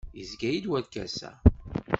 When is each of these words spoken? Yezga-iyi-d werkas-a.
Yezga-iyi-d 0.17 0.65
werkas-a. 0.69 1.31